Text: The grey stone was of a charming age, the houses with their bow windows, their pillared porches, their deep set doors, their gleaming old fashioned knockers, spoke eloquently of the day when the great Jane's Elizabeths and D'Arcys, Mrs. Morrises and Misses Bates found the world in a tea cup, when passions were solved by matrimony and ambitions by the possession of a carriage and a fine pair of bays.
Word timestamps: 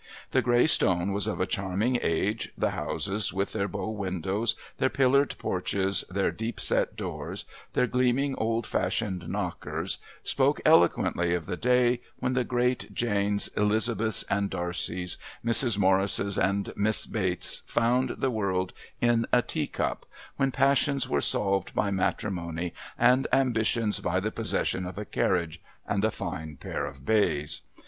The 0.31 0.41
grey 0.41 0.65
stone 0.65 1.11
was 1.13 1.27
of 1.27 1.39
a 1.39 1.45
charming 1.45 1.99
age, 2.01 2.49
the 2.57 2.71
houses 2.71 3.31
with 3.31 3.53
their 3.53 3.67
bow 3.67 3.91
windows, 3.91 4.55
their 4.79 4.89
pillared 4.89 5.35
porches, 5.37 6.03
their 6.09 6.31
deep 6.31 6.59
set 6.59 6.95
doors, 6.95 7.45
their 7.73 7.85
gleaming 7.85 8.33
old 8.37 8.65
fashioned 8.65 9.27
knockers, 9.29 9.99
spoke 10.23 10.59
eloquently 10.65 11.35
of 11.35 11.45
the 11.45 11.55
day 11.55 11.99
when 12.17 12.33
the 12.33 12.43
great 12.43 12.91
Jane's 12.91 13.49
Elizabeths 13.49 14.23
and 14.23 14.49
D'Arcys, 14.49 15.17
Mrs. 15.45 15.77
Morrises 15.77 16.35
and 16.35 16.73
Misses 16.75 17.05
Bates 17.05 17.61
found 17.67 18.15
the 18.17 18.31
world 18.31 18.73
in 19.01 19.27
a 19.31 19.43
tea 19.43 19.67
cup, 19.67 20.07
when 20.35 20.49
passions 20.49 21.07
were 21.07 21.21
solved 21.21 21.75
by 21.75 21.91
matrimony 21.91 22.73
and 22.97 23.27
ambitions 23.31 23.99
by 23.99 24.19
the 24.19 24.31
possession 24.31 24.87
of 24.87 24.97
a 24.97 25.05
carriage 25.05 25.61
and 25.85 26.03
a 26.03 26.09
fine 26.09 26.57
pair 26.57 26.87
of 26.87 27.05
bays. 27.05 27.61